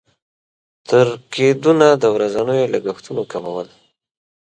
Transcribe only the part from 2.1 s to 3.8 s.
ورځنيو لګښتونو کمول.